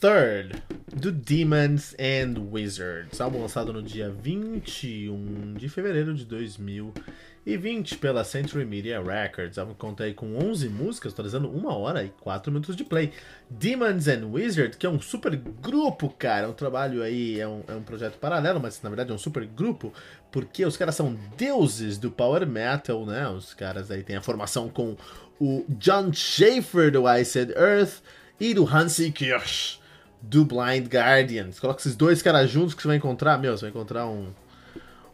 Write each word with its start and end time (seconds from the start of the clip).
Third, 0.00 0.62
do 0.94 1.10
Demons 1.10 1.92
and 1.98 2.40
Wizards, 2.52 3.20
álbum 3.20 3.40
lançado 3.40 3.72
no 3.72 3.82
dia 3.82 4.08
21 4.08 5.54
de 5.54 5.68
fevereiro 5.68 6.14
de 6.14 6.24
2020 6.24 7.98
pela 7.98 8.22
Century 8.22 8.64
Media 8.64 9.02
Records. 9.02 9.58
Álbum 9.58 9.74
conta 9.74 10.04
aí 10.04 10.14
com 10.14 10.38
11 10.38 10.68
músicas, 10.68 11.12
totalizando 11.12 11.50
1 11.50 11.66
hora 11.66 12.04
e 12.04 12.10
4 12.20 12.52
minutos 12.52 12.76
de 12.76 12.84
play. 12.84 13.12
Demons 13.50 14.06
and 14.06 14.24
Wizards, 14.28 14.76
que 14.78 14.86
é 14.86 14.88
um 14.88 15.00
super 15.00 15.34
grupo, 15.34 16.10
cara, 16.10 16.46
é 16.46 16.48
um 16.48 16.52
trabalho 16.52 17.02
aí, 17.02 17.40
é 17.40 17.48
um, 17.48 17.64
é 17.66 17.74
um 17.74 17.82
projeto 17.82 18.18
paralelo, 18.18 18.60
mas 18.60 18.80
na 18.80 18.90
verdade 18.90 19.10
é 19.10 19.14
um 19.14 19.18
super 19.18 19.44
grupo, 19.46 19.92
porque 20.30 20.64
os 20.64 20.76
caras 20.76 20.94
são 20.94 21.18
deuses 21.36 21.98
do 21.98 22.08
power 22.08 22.46
metal, 22.46 23.04
né? 23.04 23.28
Os 23.28 23.52
caras 23.52 23.90
aí 23.90 24.04
têm 24.04 24.14
a 24.14 24.22
formação 24.22 24.68
com 24.68 24.96
o 25.40 25.64
John 25.68 26.12
Schaefer 26.12 26.92
do 26.92 27.12
Iced 27.12 27.52
Earth 27.56 28.00
e 28.38 28.54
do 28.54 28.64
Hansi 28.64 29.10
Kirsch 29.10 29.87
do 30.20 30.44
Blind 30.44 30.86
Guardian. 30.86 31.50
Você 31.50 31.60
coloca 31.60 31.80
esses 31.80 31.96
dois 31.96 32.22
caras 32.22 32.50
juntos 32.50 32.74
que 32.74 32.82
você 32.82 32.88
vai 32.88 32.96
encontrar, 32.96 33.38
meu, 33.38 33.56
você 33.56 33.62
vai 33.62 33.70
encontrar 33.70 34.06
um, 34.06 34.28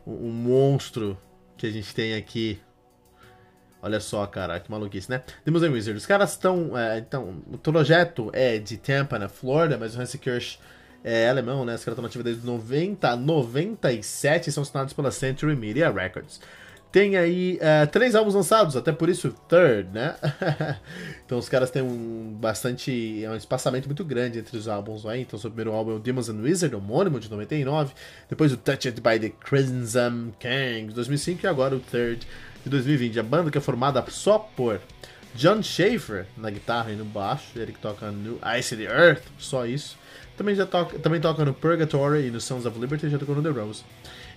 um, 0.07 0.29
um 0.29 0.31
monstro 0.31 1.17
que 1.57 1.67
a 1.67 1.71
gente 1.71 1.95
tem 1.95 2.15
aqui. 2.15 2.61
Olha 3.83 4.01
só, 4.01 4.27
cara, 4.27 4.59
que 4.59 4.71
maluquice, 4.71 5.11
né? 5.11 5.23
Demons 5.45 5.63
and 5.63 5.71
Wizards. 5.71 6.03
Os 6.03 6.07
caras 6.07 6.31
estão. 6.31 6.77
É, 6.77 6.99
então, 6.99 7.43
o 7.53 7.59
projeto 7.59 8.31
é 8.33 8.59
de 8.59 8.79
Tampa, 8.79 9.19
na 9.19 9.29
Flórida, 9.29 9.77
mas 9.77 9.95
o 9.95 10.01
Hansi 10.01 10.17
Kirsch 10.19 10.59
é 11.03 11.29
alemão, 11.29 11.67
né? 11.67 11.75
Os 11.75 11.85
caras 11.85 11.95
estão 11.95 12.03
nativos 12.03 12.25
desde 12.25 12.47
90 12.47 13.11
a 13.11 13.15
97 13.15 14.49
e 14.49 14.53
são 14.53 14.63
assinados 14.63 14.95
pela 14.95 15.11
Century 15.11 15.55
Media 15.55 15.91
Records 15.91 16.41
tem 16.95 17.17
aí 17.17 17.59
uh, 17.59 17.91
três 17.91 18.15
álbuns 18.15 18.37
lançados, 18.37 18.77
até 18.77 18.93
por 18.93 19.09
isso 19.09 19.35
Third, 19.49 19.91
né? 19.93 20.15
então 21.27 21.39
os 21.39 21.49
caras 21.49 21.69
têm 21.69 21.83
um 21.83 22.33
bastante. 22.41 23.25
É 23.25 23.29
um 23.29 23.35
espaçamento 23.35 23.89
muito 23.89 24.05
grande 24.05 24.39
entre 24.39 24.57
os 24.57 24.69
álbuns 24.69 25.05
aí. 25.05 25.23
Então, 25.23 25.37
o 25.37 25.43
primeiro 25.43 25.73
álbum 25.73 25.91
é 25.91 25.95
o 25.97 25.99
Demons 25.99 26.29
and 26.29 26.41
Wizard, 26.41 26.73
homônimo 26.73 27.19
de 27.19 27.29
99. 27.29 27.93
Depois 28.31 28.53
o 28.53 28.57
Touched 28.57 29.01
by 29.01 29.19
the 29.19 29.31
Crimson 29.31 30.31
King 30.39 30.87
de 30.87 30.95
2005 30.95 31.45
e 31.45 31.49
agora 31.49 31.75
o 31.75 31.81
Third 31.81 32.25
de 32.63 32.71
2020. 32.71 33.19
A 33.19 33.25
banda 33.25 33.51
que 33.51 33.59
é 33.59 33.61
formada 33.61 34.05
só 34.09 34.39
por 34.39 34.81
John 35.35 35.65
Schaefer 35.65 36.27
na 36.37 36.49
guitarra 36.49 36.93
e 36.93 36.95
no 36.95 37.05
baixo, 37.05 37.59
ele 37.59 37.73
que 37.73 37.81
toca 37.81 38.13
no 38.13 38.39
Ice 38.57 38.77
the 38.77 38.85
Earth, 38.85 39.25
só 39.37 39.67
isso. 39.67 39.99
Também, 40.37 40.55
já 40.55 40.65
toca, 40.65 40.97
também 41.01 41.21
toca 41.21 41.45
no 41.45 41.53
Purgatory 41.53 42.29
e 42.29 42.31
no 42.31 42.41
Sons 42.41 42.65
of 42.67 42.79
Liberty, 42.79 43.11
já 43.11 43.19
tocou 43.19 43.35
no 43.35 43.43
The 43.43 43.49
Rose. 43.49 43.83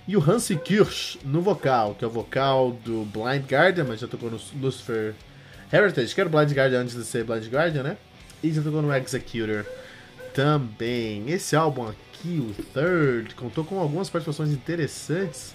E 0.08 0.16
o 0.16 0.22
Hansi 0.22 0.56
Kirsch 0.56 1.18
no 1.22 1.42
vocal, 1.42 1.94
que 1.94 2.02
é 2.02 2.08
o 2.08 2.10
vocal 2.10 2.72
do 2.82 3.04
Blind 3.04 3.44
Guardian, 3.46 3.84
mas 3.84 4.00
já 4.00 4.08
tocou 4.08 4.30
no 4.30 4.40
Lucifer 4.58 5.14
Heritage, 5.70 6.14
que 6.14 6.20
era 6.22 6.30
o 6.30 6.32
Blind 6.32 6.50
Guardian 6.50 6.80
antes 6.80 6.96
de 6.96 7.04
ser 7.04 7.24
Blind 7.24 7.46
Guardian, 7.46 7.82
né? 7.82 7.98
E 8.42 8.50
já 8.50 8.62
tocou 8.62 8.80
no 8.80 8.90
Executor 8.90 9.66
também. 10.32 11.28
Esse 11.28 11.54
álbum 11.54 11.86
aqui, 11.86 12.40
o 12.40 12.54
Third, 12.72 13.34
contou 13.34 13.66
com 13.66 13.78
algumas 13.78 14.08
participações 14.08 14.50
interessantes. 14.50 15.54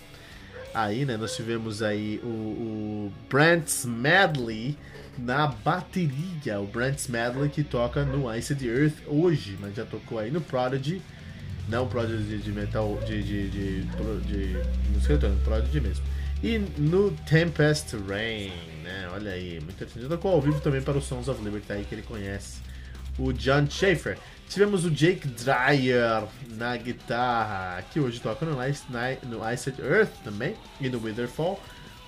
Aí, 0.71 1.03
né, 1.03 1.17
nós 1.17 1.35
tivemos 1.35 1.81
aí 1.81 2.21
o, 2.23 2.27
o 2.27 3.13
Brent 3.27 3.65
Smedley 3.65 4.77
na 5.17 5.47
bateria. 5.47 6.59
O 6.59 6.67
Brent 6.67 6.99
Smedley 6.99 7.49
que 7.49 7.63
toca 7.63 8.05
no 8.05 8.31
Ice 8.35 8.53
the 8.53 8.65
Earth 8.67 8.97
hoje, 9.07 9.57
mas 9.59 9.73
já 9.73 9.83
tocou 9.83 10.19
aí 10.19 10.29
no 10.29 10.41
Prodigy 10.41 11.01
não 11.67 11.87
Prodigy 11.87 12.37
de 12.37 12.51
metal, 12.51 12.99
de, 13.05 13.23
de, 13.23 13.49
de, 13.49 13.81
de, 13.83 14.57
música 14.91 15.13
eletrônica, 15.13 15.43
Prodigy 15.43 15.81
mesmo. 15.81 16.05
E 16.43 16.59
no 16.77 17.11
Tempest 17.11 17.95
Rain, 18.07 18.51
né? 18.83 19.09
Olha 19.13 19.31
aí, 19.31 19.61
muito 19.61 19.71
interessante. 19.71 20.07
Tocou 20.07 20.33
ao 20.33 20.41
vivo 20.41 20.59
também 20.59 20.81
para 20.81 20.97
o 20.97 21.01
Sons 21.01 21.29
of 21.29 21.41
Liberty, 21.41 21.71
aí 21.71 21.85
que 21.85 21.95
ele 21.95 22.01
conhece. 22.01 22.61
O 23.17 23.31
John 23.31 23.67
Schaefer. 23.69 24.17
Tivemos 24.49 24.85
o 24.85 24.91
Jake 24.91 25.27
Dreyer 25.27 26.25
na 26.57 26.75
guitarra, 26.75 27.81
que 27.91 27.99
hoje 27.99 28.19
toca 28.19 28.45
no, 28.45 28.61
Ice, 28.67 28.83
no 29.23 29.49
Iced 29.51 29.81
Earth 29.81 30.11
também, 30.23 30.55
e 30.81 30.89
no 30.89 31.01
Witherfall, 31.01 31.59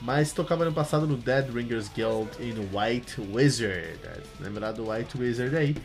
mas 0.02 0.34
tocava 0.34 0.66
no 0.66 0.74
passado 0.74 1.08
no 1.08 1.18
Dead 1.18 1.50
Ringers 1.52 1.90
Guild 1.90 2.30
e 2.40 2.54
no 2.54 2.78
White 2.78 3.22
Wizard. 3.34 3.98
Lembrar 4.40 4.74
do 4.74 4.92
White 4.92 5.18
Wizard 5.18 5.56
aí? 5.56 5.76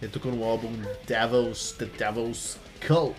Ele 0.00 0.10
tocou 0.10 0.32
no 0.32 0.42
álbum 0.44 0.72
Devils, 1.06 1.72
The 1.72 1.86
Devil's 1.86 2.58
Cult. 2.86 3.16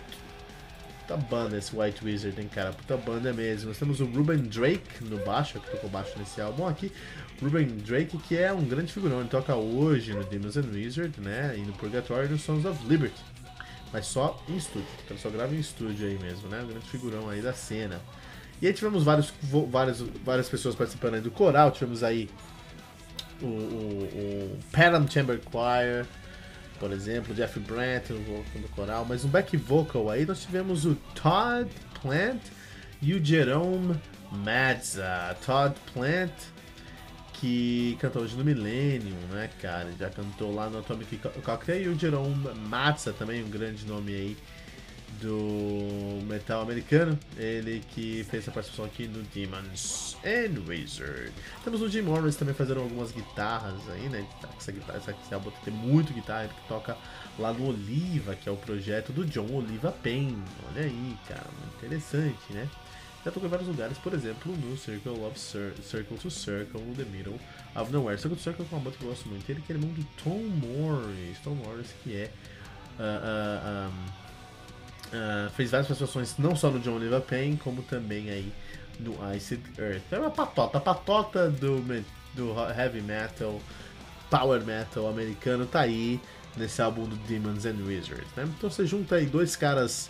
Puta 1.00 1.16
banda 1.16 1.58
esse 1.58 1.76
White 1.76 2.04
Wizard, 2.04 2.40
hein, 2.40 2.48
cara? 2.52 2.72
Puta 2.72 2.96
banda 2.96 3.32
mesmo. 3.32 3.68
Nós 3.68 3.78
temos 3.78 4.00
o 4.00 4.04
Ruben 4.04 4.38
Drake 4.38 5.04
no 5.04 5.18
baixo, 5.24 5.60
que 5.60 5.70
tocou 5.70 5.90
baixo 5.90 6.18
nesse 6.18 6.40
álbum 6.40 6.66
aqui. 6.66 6.92
Ruben 7.40 7.66
Drake, 7.66 8.16
que 8.18 8.36
é 8.36 8.52
um 8.52 8.64
grande 8.64 8.92
figurão. 8.92 9.20
Ele 9.20 9.28
toca 9.28 9.54
hoje 9.54 10.12
no 10.14 10.24
Demons 10.24 10.56
and 10.56 10.70
Wizard, 10.72 11.20
né? 11.20 11.54
E 11.56 11.60
no 11.60 11.72
Purgatory 11.72 12.28
no 12.28 12.38
Sons 12.38 12.64
of 12.64 12.84
Liberty. 12.86 13.20
Mas 13.92 14.06
só 14.06 14.42
em 14.48 14.56
estúdio. 14.56 14.88
Então 15.04 15.18
só 15.18 15.28
grava 15.28 15.54
em 15.54 15.60
estúdio 15.60 16.06
aí 16.06 16.18
mesmo, 16.18 16.48
né? 16.48 16.62
Um 16.62 16.68
grande 16.68 16.86
figurão 16.88 17.28
aí 17.28 17.42
da 17.42 17.52
cena. 17.52 18.00
E 18.60 18.66
aí 18.66 18.72
tivemos 18.72 19.02
vários, 19.02 19.32
várias, 19.68 20.00
várias 20.00 20.48
pessoas 20.48 20.74
participando 20.74 21.14
aí 21.14 21.20
do 21.20 21.30
coral. 21.30 21.70
Tivemos 21.72 22.02
aí 22.02 22.30
o, 23.40 23.46
o, 23.46 24.58
o 24.96 25.10
Chamber 25.10 25.40
Choir 25.50 26.06
por 26.82 26.90
exemplo, 26.90 27.32
Jeff 27.32 27.60
Brandt 27.60 28.12
no 28.12 28.18
do 28.18 28.68
coral, 28.70 29.06
mas 29.08 29.22
no 29.22 29.28
back 29.28 29.56
vocal 29.56 30.10
aí 30.10 30.26
nós 30.26 30.42
tivemos 30.42 30.84
o 30.84 30.96
Todd 31.14 31.70
Plant 32.00 32.40
e 33.00 33.14
o 33.14 33.24
Jerome 33.24 33.94
Mazza. 34.32 35.36
Todd 35.46 35.76
Plant, 35.94 36.32
que 37.34 37.96
cantou 38.00 38.22
hoje 38.22 38.34
no 38.34 38.42
Millennium, 38.42 39.16
né, 39.30 39.48
cara? 39.60 39.92
Já 39.96 40.10
cantou 40.10 40.52
lá 40.52 40.68
no 40.68 40.80
Atomic 40.80 41.18
Cocktail. 41.44 41.82
E 41.82 41.88
o 41.94 41.96
Jerome 41.96 42.52
Mazza, 42.66 43.12
também 43.12 43.44
um 43.44 43.48
grande 43.48 43.86
nome 43.86 44.12
aí 44.12 44.36
do 45.22 46.20
metal 46.26 46.62
americano, 46.62 47.18
ele 47.36 47.82
que 47.90 48.24
fez 48.24 48.48
a 48.48 48.50
participação 48.50 48.84
aqui 48.84 49.06
no 49.06 49.22
Demons 49.22 50.16
and 50.24 50.60
Wizard. 50.68 51.32
Temos 51.62 51.80
o 51.80 51.88
Jim 51.88 52.02
Morris 52.02 52.36
também 52.36 52.54
fazendo 52.54 52.80
algumas 52.80 53.12
guitarras 53.12 53.80
aí, 53.90 54.08
né? 54.08 54.26
Essa 54.58 54.72
guitarra, 54.72 54.98
essa, 54.98 55.34
álbum 55.34 55.52
tem 55.64 55.72
muito 55.72 56.12
guitarra, 56.12 56.44
ele 56.44 56.52
que 56.52 56.68
toca 56.68 56.96
lá 57.38 57.52
no 57.52 57.68
Oliva, 57.68 58.34
que 58.34 58.48
é 58.48 58.52
o 58.52 58.56
projeto 58.56 59.12
do 59.12 59.24
John 59.24 59.48
Oliva 59.54 59.92
Payne. 59.92 60.42
Olha 60.68 60.82
aí, 60.82 61.16
cara, 61.28 61.46
interessante, 61.78 62.52
né? 62.52 62.68
Já 63.24 63.30
tocou 63.30 63.46
em 63.46 63.50
vários 63.50 63.68
lugares, 63.68 63.96
por 63.98 64.12
exemplo, 64.14 64.52
no 64.56 64.76
Circle 64.76 65.24
of 65.24 65.38
Cir 65.38 65.74
Circle 65.84 66.18
to 66.18 66.28
Circle, 66.28 66.80
no 66.80 66.94
The 66.96 67.04
Middle 67.04 67.38
of 67.76 67.92
Nowhere. 67.92 68.18
Circle 68.18 68.36
to 68.36 68.42
Circle 68.42 68.66
é 68.70 68.74
uma 68.74 68.82
banda 68.82 68.96
que 68.96 69.04
eu 69.04 69.10
gosto 69.10 69.28
muito. 69.28 69.48
Ele 69.48 69.60
que 69.60 69.72
é 69.72 69.76
irmão 69.76 69.90
do 69.92 70.04
Tom 70.24 70.40
Morris. 70.40 71.38
Tom 71.44 71.54
Morris, 71.54 71.94
que 72.02 72.16
é. 72.16 72.30
Uh, 72.98 73.88
uh, 73.88 73.88
um, 73.88 74.21
Uh, 75.12 75.50
fez 75.50 75.70
várias 75.70 75.88
participações 75.88 76.38
não 76.38 76.56
só 76.56 76.70
no 76.70 76.80
John 76.80 76.98
Payne, 77.28 77.58
como 77.58 77.82
também 77.82 78.30
aí 78.30 78.50
no 78.98 79.16
Iced 79.34 79.62
Earth. 79.78 80.02
É 80.10 80.18
uma 80.18 80.30
patota, 80.30 80.78
a 80.78 80.80
patota 80.80 81.50
do, 81.50 81.82
do 82.34 82.54
heavy 82.76 83.02
metal, 83.02 83.60
power 84.30 84.64
metal 84.64 85.08
americano 85.08 85.66
tá 85.66 85.80
aí 85.80 86.18
nesse 86.56 86.80
álbum 86.80 87.04
do 87.04 87.16
Demons 87.16 87.66
and 87.66 87.76
Wizards. 87.84 88.28
Né? 88.36 88.44
Então 88.56 88.70
você 88.70 88.86
junta 88.86 89.16
aí 89.16 89.26
dois 89.26 89.56
caras 89.56 90.08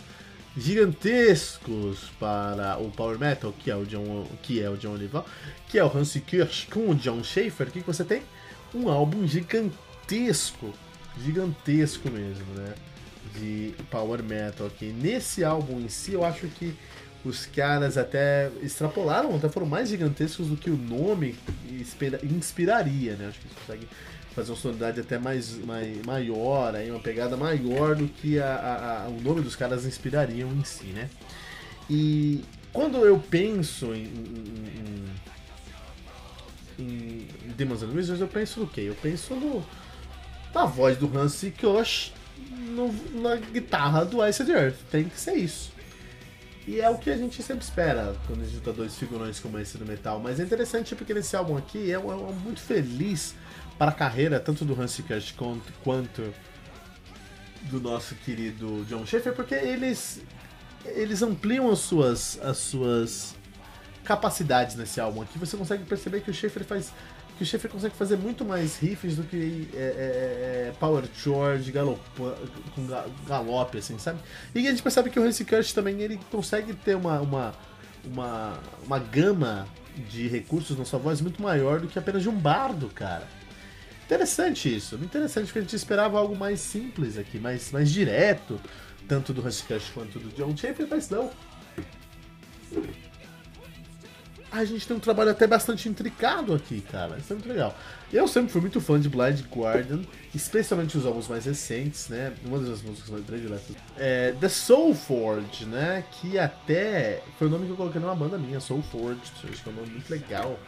gigantescos 0.55 2.11
para 2.19 2.77
o 2.79 2.91
power 2.91 3.17
metal, 3.17 3.51
que 3.51 3.71
é 3.71 3.75
o 3.75 3.85
John, 3.85 4.27
que 4.41 4.61
é 4.61 4.69
o 4.69 4.77
John 4.77 4.93
Oliver, 4.93 5.23
que 5.67 5.79
é 5.79 5.83
o 5.83 5.97
Hansi 5.97 6.21
Kirsch 6.21 6.67
com 6.69 6.91
o 6.91 6.95
John 6.95 7.23
Schaefer, 7.23 7.71
que 7.71 7.79
você 7.81 8.03
tem? 8.03 8.21
Um 8.73 8.89
álbum 8.89 9.27
gigantesco, 9.27 10.73
gigantesco 11.17 12.09
mesmo, 12.09 12.45
né? 12.55 12.73
De 13.39 13.73
power 13.89 14.23
metal 14.23 14.67
aqui. 14.67 14.87
Nesse 14.87 15.43
álbum 15.43 15.79
em 15.79 15.89
si, 15.89 16.13
eu 16.13 16.23
acho 16.23 16.47
que 16.47 16.75
os 17.25 17.45
caras 17.45 17.97
até 17.97 18.51
extrapolaram, 18.61 19.35
até 19.35 19.47
foram 19.47 19.65
mais 19.65 19.89
gigantescos 19.89 20.47
do 20.47 20.57
que 20.57 20.69
o 20.69 20.77
nome 20.77 21.35
inspiraria, 22.21 23.15
né? 23.15 23.27
Acho 23.27 23.39
que 23.39 23.47
eles 23.47 23.57
conseguem 23.59 23.87
fazer 24.35 24.51
uma 24.51 24.57
sonoridade 24.57 24.99
até 24.99 25.17
mais, 25.17 25.57
mais 25.59 26.01
maior, 26.05 26.75
aí, 26.75 26.91
uma 26.91 26.99
pegada 26.99 27.37
maior 27.37 27.95
do 27.95 28.07
que 28.07 28.39
a, 28.39 28.55
a, 28.55 29.03
a, 29.03 29.07
o 29.07 29.21
nome 29.21 29.41
dos 29.41 29.55
caras 29.55 29.85
inspirariam 29.85 30.51
em 30.51 30.63
si, 30.63 30.87
né? 30.87 31.09
E 31.89 32.43
quando 32.73 32.97
eu 33.05 33.19
penso 33.19 33.93
em, 33.93 34.03
em, 34.03 35.05
em, 36.79 37.27
em 37.45 37.49
Demons 37.55 37.83
and 37.83 37.91
Wizards, 37.93 38.19
eu 38.19 38.27
penso 38.27 38.61
no 38.61 38.67
quê? 38.67 38.81
Eu 38.81 38.95
penso 38.95 39.35
no, 39.35 39.63
na 40.53 40.65
voz 40.65 40.97
do 40.97 41.17
Hansi 41.17 41.51
Kosh 41.51 42.11
no, 42.47 42.91
na 43.21 43.35
guitarra 43.35 44.05
do 44.05 44.25
Ice 44.27 44.43
Earth. 44.49 44.77
Tem 44.91 45.05
que 45.05 45.19
ser 45.19 45.35
isso. 45.35 45.71
E 46.65 46.79
é 46.79 46.89
o 46.89 46.97
que 46.97 47.09
a 47.09 47.17
gente 47.17 47.43
sempre 47.43 47.63
espera 47.63 48.15
quando 48.25 48.41
a 48.41 48.45
gente 48.45 48.55
junta 48.55 48.71
dois 48.71 48.95
figurões 48.95 49.39
como 49.39 49.59
esse 49.59 49.77
do 49.77 49.85
metal. 49.85 50.19
Mas 50.19 50.39
é 50.39 50.43
interessante 50.43 50.95
porque 50.95 51.13
nesse 51.13 51.35
álbum 51.35 51.57
aqui 51.57 51.91
é 51.91 51.99
um, 51.99 52.11
é 52.11 52.15
um 52.15 52.33
muito 52.33 52.61
feliz 52.61 53.35
para 53.77 53.91
a 53.91 53.93
carreira, 53.93 54.39
tanto 54.39 54.63
do 54.63 54.79
Hansi 54.79 55.03
Kush 55.03 55.35
quanto 55.83 56.33
do 57.63 57.79
nosso 57.79 58.15
querido 58.15 58.85
John 58.85 59.05
Schaefer, 59.05 59.33
porque 59.33 59.55
eles 59.55 60.21
eles 60.85 61.21
ampliam 61.21 61.69
as 61.69 61.79
suas 61.79 62.39
as 62.41 62.57
suas 62.57 63.35
capacidades 64.03 64.75
nesse 64.75 64.99
álbum 64.99 65.21
aqui. 65.21 65.37
Você 65.39 65.57
consegue 65.57 65.83
perceber 65.83 66.21
que 66.21 66.31
o 66.31 66.33
Schaefer 66.33 66.63
faz 66.63 66.93
que 67.33 67.43
o 67.43 67.45
Schaefer 67.45 67.69
consegue 67.69 67.95
fazer 67.95 68.17
muito 68.17 68.45
mais 68.45 68.77
riffs 68.77 69.15
do 69.15 69.23
que 69.23 69.69
é, 69.73 69.77
é, 69.77 70.67
é 70.69 70.73
Power 70.79 71.03
Chord, 71.15 71.71
galopa, 71.71 72.37
com 72.75 72.87
galope, 73.27 73.77
assim, 73.77 73.97
sabe? 73.97 74.19
E 74.53 74.67
a 74.67 74.71
gente 74.71 74.83
percebe 74.83 75.09
que 75.09 75.19
o 75.19 75.23
Hansi 75.23 75.45
Kush 75.45 75.73
também 75.73 76.01
ele 76.01 76.19
consegue 76.31 76.73
ter 76.73 76.95
uma, 76.95 77.19
uma, 77.21 77.53
uma, 78.05 78.59
uma 78.85 78.99
gama 78.99 79.67
de 80.09 80.27
recursos 80.27 80.77
na 80.77 80.85
sua 80.85 80.99
voz 80.99 81.21
muito 81.21 81.41
maior 81.41 81.79
do 81.79 81.87
que 81.87 81.99
apenas 81.99 82.23
de 82.23 82.29
um 82.29 82.37
bardo, 82.37 82.89
cara. 82.89 83.27
Interessante 84.05 84.75
isso, 84.75 84.95
interessante 84.95 85.45
porque 85.45 85.59
a 85.59 85.61
gente 85.61 85.75
esperava 85.75 86.19
algo 86.19 86.35
mais 86.35 86.59
simples 86.59 87.17
aqui, 87.17 87.39
mais, 87.39 87.71
mais 87.71 87.91
direto, 87.91 88.59
tanto 89.07 89.33
do 89.33 89.45
Hansi 89.45 89.63
Kush 89.63 89.91
quanto 89.93 90.19
do 90.19 90.29
John 90.35 90.55
Schaefer, 90.55 90.87
mas 90.89 91.09
não 91.09 91.31
a 94.53 94.63
gente 94.63 94.87
tem 94.87 94.95
um 94.95 94.99
trabalho 94.99 95.31
até 95.31 95.47
bastante 95.47 95.89
intricado 95.89 96.53
aqui, 96.53 96.79
cara. 96.81 97.17
Isso 97.17 97.33
é 97.33 97.35
muito 97.35 97.49
legal. 97.49 97.75
Eu 98.11 98.27
sempre 98.27 98.51
fui 98.51 98.61
muito 98.61 98.79
fã 98.79 98.99
de 98.99 99.09
Blind 99.09 99.41
Guardian, 99.51 100.01
especialmente 100.33 100.95
os 100.95 101.07
álbuns 101.07 101.27
mais 101.27 101.45
recentes, 101.45 102.07
né? 102.07 102.31
Uma 102.45 102.59
das 102.59 102.83
músicas 102.83 103.09
mais 103.09 103.25
prediletas. 103.25 103.75
É 103.97 104.31
The 104.39 104.49
Soul 104.49 104.93
Forge, 104.93 105.65
né? 105.65 106.03
Que 106.11 106.37
até 106.37 107.23
foi 107.39 107.47
o 107.47 107.49
nome 107.49 107.65
que 107.65 107.71
eu 107.71 107.75
coloquei 107.75 107.99
numa 107.99 108.13
banda 108.13 108.37
minha, 108.37 108.59
Soul 108.59 108.83
Forge. 108.83 109.19
Acho 109.43 109.63
que 109.63 109.69
é 109.69 109.71
um 109.71 109.75
nome 109.75 109.89
muito 109.89 110.09
legal. 110.11 110.59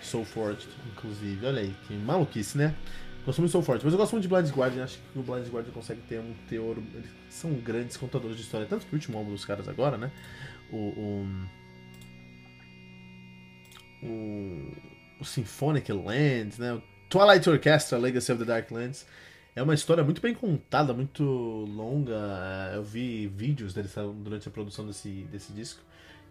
Soul 0.00 0.24
Forge, 0.24 0.68
inclusive. 0.92 1.44
Olha 1.44 1.62
aí, 1.62 1.74
que 1.88 1.94
maluquice, 1.94 2.56
né? 2.56 2.76
Gosto 3.24 3.40
muito 3.40 3.48
de 3.48 3.52
Soul 3.52 3.64
Forge, 3.64 3.84
mas 3.84 3.92
eu 3.92 3.98
gosto 3.98 4.12
muito 4.12 4.22
de 4.22 4.28
Blind 4.28 4.50
Guardian. 4.50 4.84
Acho 4.84 4.98
que 4.98 5.18
o 5.18 5.22
Blind 5.24 5.48
Guardian 5.48 5.72
consegue 5.72 6.00
ter 6.02 6.20
um 6.20 6.32
teor. 6.48 6.76
Eles 6.94 7.10
são 7.28 7.52
grandes 7.54 7.96
contadores 7.96 8.36
de 8.36 8.42
história, 8.42 8.68
tanto 8.70 8.86
que 8.86 8.92
o 8.92 8.94
último 8.94 9.18
álbum 9.18 9.32
dos 9.32 9.44
caras 9.44 9.66
agora, 9.66 9.98
né? 9.98 10.12
o, 10.70 10.76
o 10.76 11.26
o, 14.06 14.72
o 15.20 15.24
Symphonic 15.24 15.92
Lands, 15.92 16.58
né? 16.58 16.74
O 16.74 16.82
Twilight 17.08 17.48
Orchestra, 17.48 17.98
Legacy 17.98 18.32
of 18.32 18.44
the 18.44 18.46
Dark 18.46 18.70
Lands. 18.70 19.06
É 19.54 19.62
uma 19.62 19.74
história 19.74 20.04
muito 20.04 20.20
bem 20.20 20.34
contada, 20.34 20.92
muito 20.92 21.22
longa. 21.22 22.72
Eu 22.74 22.82
vi 22.82 23.26
vídeos 23.26 23.72
deles 23.72 23.94
durante 24.22 24.48
a 24.48 24.50
produção 24.50 24.86
desse, 24.86 25.26
desse 25.32 25.52
disco. 25.52 25.80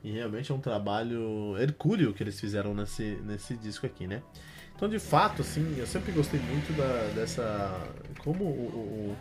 E 0.03 0.11
realmente 0.11 0.51
é 0.51 0.55
um 0.55 0.59
trabalho 0.59 1.57
hercúleo 1.57 2.13
que 2.13 2.21
eles 2.21 2.39
fizeram 2.39 2.75
nesse, 2.75 3.17
nesse 3.25 3.55
disco 3.55 3.87
aqui, 3.87 4.05
né? 4.05 4.21
Então, 4.75 4.87
de 4.87 4.99
fato, 4.99 5.41
assim, 5.41 5.75
eu 5.79 5.87
sempre 5.87 6.11
gostei 6.11 6.39
muito 6.39 6.71
da, 6.77 7.13
dessa. 7.15 7.89
Como 8.19 8.43
o, 8.43 8.47
o 8.47 9.17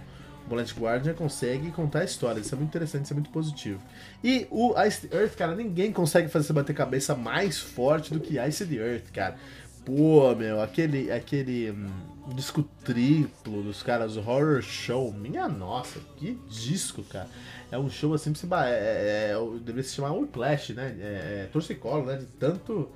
Bullet 0.48 0.74
Guardian 0.78 1.14
consegue 1.14 1.70
contar 1.70 2.00
a 2.00 2.04
história. 2.04 2.40
Isso 2.40 2.54
é 2.54 2.58
muito 2.58 2.70
interessante, 2.70 3.04
isso 3.04 3.12
é 3.12 3.16
muito 3.16 3.30
positivo. 3.30 3.80
E 4.22 4.46
o 4.50 4.74
Ice 4.82 5.06
the 5.06 5.16
Earth, 5.16 5.36
cara, 5.36 5.54
ninguém 5.54 5.92
consegue 5.92 6.28
fazer 6.28 6.46
você 6.46 6.52
bater 6.52 6.74
cabeça 6.74 7.14
mais 7.14 7.58
forte 7.58 8.12
do 8.12 8.20
que 8.20 8.38
Ice 8.38 8.64
the 8.66 8.76
Earth, 8.76 9.10
cara. 9.12 9.36
Pô, 9.84 10.34
meu, 10.34 10.62
aquele, 10.62 11.12
aquele 11.12 11.70
hum, 11.70 11.90
disco 12.34 12.62
triplo 12.84 13.62
dos 13.62 13.82
caras, 13.82 14.16
Horror 14.16 14.62
Show, 14.62 15.12
minha 15.12 15.46
nossa, 15.46 16.00
que 16.16 16.38
disco, 16.48 17.02
cara. 17.04 17.28
É 17.70 17.78
um 17.78 17.90
show 17.90 18.14
assim, 18.14 18.32
é, 18.32 18.70
é, 18.70 19.30
é, 19.32 19.58
deveria 19.58 19.82
se 19.82 19.94
chamar 19.94 20.12
Whiplash, 20.12 20.72
né? 20.72 20.96
É, 21.00 21.42
é 21.44 21.48
torcicolo, 21.52 22.06
né? 22.06 22.16
De 22.16 22.26
tanto 22.26 22.88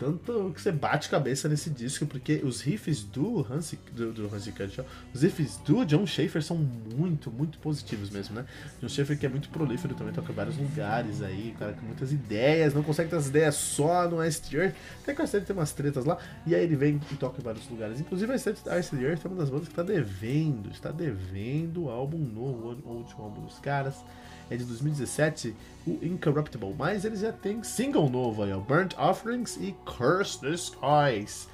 tanto 0.00 0.50
que 0.54 0.62
você 0.62 0.72
bate 0.72 1.10
cabeça 1.10 1.46
nesse 1.46 1.68
disco, 1.68 2.06
porque 2.06 2.40
os 2.42 2.62
riffs 2.62 3.02
do 3.02 3.46
Hansi, 3.50 3.78
do, 3.92 4.12
do 4.12 4.34
Hansi 4.34 4.50
Kutscher, 4.50 4.84
os 5.12 5.20
riffs 5.20 5.58
do 5.58 5.84
John 5.84 6.06
Schaefer 6.06 6.42
são 6.42 6.56
muito, 6.56 7.30
muito 7.30 7.58
positivos 7.58 8.08
mesmo, 8.08 8.34
né? 8.34 8.46
John 8.80 8.88
Schaefer 8.88 9.18
que 9.18 9.26
é 9.26 9.28
muito 9.28 9.50
prolífero 9.50 9.94
também, 9.94 10.14
toca 10.14 10.32
em 10.32 10.34
vários 10.34 10.56
lugares 10.56 11.20
aí, 11.20 11.54
cara 11.58 11.74
com 11.74 11.84
muitas 11.84 12.10
ideias, 12.12 12.72
não 12.72 12.82
consegue 12.82 13.10
ter 13.10 13.16
as 13.16 13.28
ideias 13.28 13.54
só 13.56 14.08
no 14.08 14.24
Ice 14.24 14.40
the 14.40 14.56
Earth, 14.56 14.74
até 15.02 15.14
que 15.14 15.20
a 15.20 15.26
tem 15.26 15.54
umas 15.54 15.72
tretas 15.72 16.06
lá, 16.06 16.16
e 16.46 16.54
aí 16.54 16.64
ele 16.64 16.76
vem 16.76 16.98
e 17.12 17.16
toca 17.16 17.38
em 17.38 17.44
vários 17.44 17.68
lugares. 17.68 18.00
Inclusive 18.00 18.34
Ice 18.34 18.52
the 18.54 19.02
Earth 19.02 19.22
é 19.22 19.28
uma 19.28 19.36
das 19.36 19.50
bandas 19.50 19.68
que 19.68 19.72
está 19.72 19.82
devendo, 19.82 20.70
está 20.70 20.90
devendo 20.90 21.90
álbum 21.90 22.18
novo, 22.18 22.80
o 22.86 22.92
último 22.92 23.24
álbum 23.24 23.42
dos 23.42 23.58
caras 23.58 24.02
é 24.50 24.56
de 24.56 24.64
2017, 24.64 25.54
o 25.86 25.98
Incorruptible. 26.02 26.74
Mas 26.76 27.04
eles 27.04 27.20
já 27.20 27.32
têm 27.32 27.62
single 27.62 28.10
novo 28.10 28.42
aí, 28.42 28.52
ó, 28.52 28.58
Burnt 28.58 28.94
Offerings 28.98 29.56
e 29.56 29.74
Curse 29.84 30.40
the 30.40 30.50
Skies. 30.50 31.48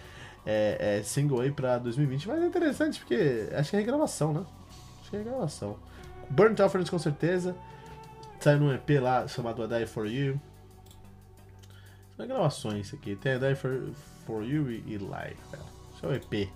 É, 0.44 0.98
é 0.98 1.02
single 1.02 1.40
aí 1.40 1.52
pra 1.52 1.78
2020, 1.78 2.28
mas 2.28 2.42
é 2.42 2.46
interessante 2.46 3.00
porque 3.00 3.48
acho 3.52 3.70
que 3.70 3.76
é 3.76 3.80
regravação, 3.80 4.32
né? 4.32 4.46
Acho 5.00 5.10
que 5.10 5.16
é 5.16 5.18
regravação. 5.18 5.76
Burnt 6.30 6.58
Offerings 6.60 6.90
com 6.90 6.98
certeza. 6.98 7.54
Saiu 8.40 8.60
num 8.60 8.72
EP 8.72 8.88
lá 9.00 9.26
chamado 9.28 9.62
A 9.62 9.66
Die 9.66 9.86
For 9.86 10.06
You. 10.06 10.40
São 12.16 12.26
gravações 12.26 12.94
aqui. 12.94 13.16
Tem 13.16 13.32
A 13.32 13.38
Die 13.38 13.54
For, 13.54 13.90
for 14.24 14.42
You 14.42 14.70
e, 14.70 14.84
e 14.86 14.98
cara. 14.98 15.64
Isso 15.94 16.06
é 16.06 16.08
o 16.08 16.14
EP. 16.14 16.48